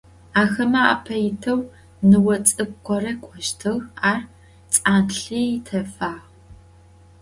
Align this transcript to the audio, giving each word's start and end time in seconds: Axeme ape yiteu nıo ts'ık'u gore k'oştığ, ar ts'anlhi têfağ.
Axeme 0.41 0.81
ape 0.93 1.13
yiteu 1.23 1.59
nıo 2.09 2.35
ts'ık'u 2.45 2.75
gore 2.85 3.13
k'oştığ, 3.21 3.73
ar 4.09 4.21
ts'anlhi 4.71 5.43
têfağ. 5.65 6.13